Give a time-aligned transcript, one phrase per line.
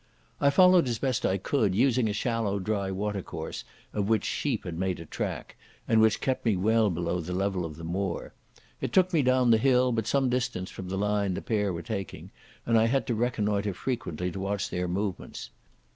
[0.39, 3.63] I followed as best I could, using a shallow dry watercourse
[3.93, 5.55] of which sheep had made a track,
[5.87, 8.33] and which kept me well below the level of the moor.
[8.81, 11.83] It took me down the hill, but some distance from the line the pair were
[11.83, 12.31] taking,
[12.65, 15.51] and I had to reconnoitre frequently to watch their movements.